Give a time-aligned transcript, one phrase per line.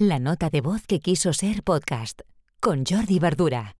[0.00, 2.20] La nota de voz que quiso ser podcast
[2.60, 3.74] con Jordi Verdura.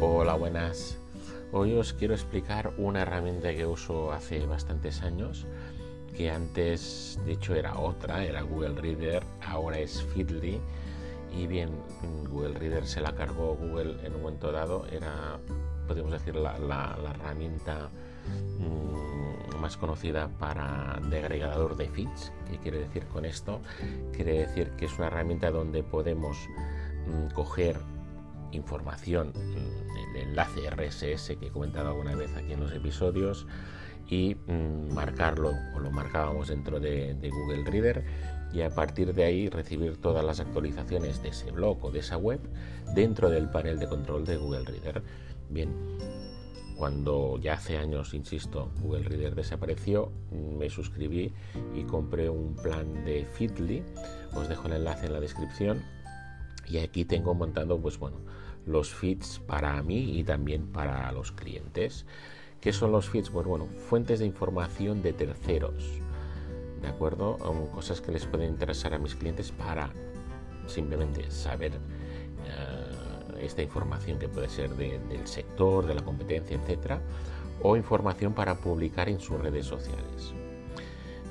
[0.00, 0.98] Hola, buenas.
[1.52, 5.46] Hoy os quiero explicar una herramienta que uso hace bastantes años,
[6.16, 10.60] que antes de hecho era otra, era Google Reader, ahora es Feedly.
[11.32, 11.70] Y bien,
[12.28, 15.38] Google Reader se la cargó Google en un momento dado, era,
[15.86, 17.88] podemos decir, la, herramienta
[18.58, 22.32] mm, más conocida para de agregador de feeds.
[22.50, 23.60] ¿Qué quiere decir con esto?
[24.12, 26.36] Quiere decir que es una herramienta donde podemos
[27.06, 27.76] mm, coger
[28.52, 33.46] información, mm, el enlace RSS que he comentado alguna vez aquí en los episodios
[34.08, 38.04] y mm, marcarlo o lo marcábamos dentro de, Google Reader
[38.52, 42.16] y a partir de ahí recibir todas las actualizaciones de ese blog o de esa
[42.16, 42.40] web
[42.94, 45.02] dentro del panel de control de Google Reader.
[45.48, 45.70] Bien,
[46.80, 51.30] cuando ya hace años, insisto, Google Reader desapareció, me suscribí
[51.74, 53.82] y compré un plan de Feedly.
[54.34, 55.82] Os dejo el enlace en la descripción
[56.66, 58.16] y aquí tengo montado pues bueno
[58.64, 62.06] los feeds para mí y también para los clientes
[62.62, 63.28] ¿qué son los feeds?
[63.28, 65.84] pues bueno fuentes de información de terceros
[66.80, 67.36] de acuerdo
[67.74, 69.90] cosas que les pueden interesar a mis clientes para
[70.66, 72.89] simplemente saber eh,
[73.38, 77.00] esta información que puede ser del sector de la competencia etcétera
[77.62, 80.32] o información para publicar en sus redes sociales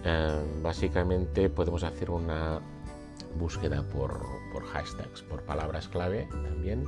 [0.04, 2.62] eh, básicamente podemos hacer una
[3.38, 4.26] búsqueda por,
[4.74, 6.86] hashtags, por palabras clave también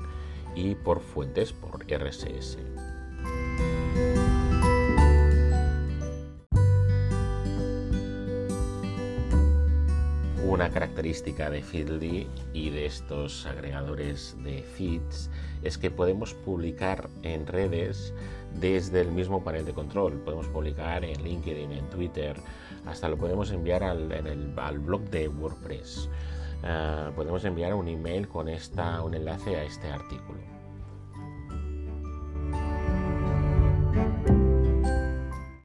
[0.55, 2.57] y por fuentes, por RSS.
[10.51, 15.29] Una característica de Feedly y de estos agregadores de feeds
[15.63, 18.13] es que podemos publicar en redes
[18.59, 20.19] desde el mismo panel de control.
[20.25, 22.35] Podemos publicar en LinkedIn, en Twitter,
[22.85, 24.11] hasta lo podemos enviar al,
[24.57, 26.09] al blog de WordPress.
[26.65, 30.60] Eh, podemos enviar un email con esta, un enlace a este artículo.